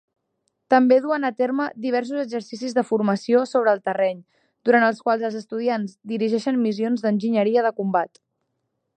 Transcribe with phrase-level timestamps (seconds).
[0.73, 4.23] També duen a terme diversos exercicis de formació sobre el terreny,
[4.69, 8.19] durant els quals els estudiants dirigeixen missions d'enginyeria de combat.